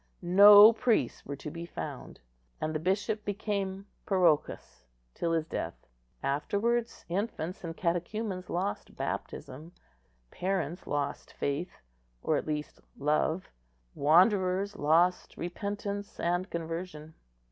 [0.23, 2.21] No priests were to be found,
[2.59, 5.75] and the bishop became parochus till his death.
[6.23, 9.73] Afterwards infants and catechumens lost baptism;
[10.31, 11.77] parents lost faith,
[12.23, 13.47] or at least love;
[13.93, 17.13] wanderers lost repentance and conversion.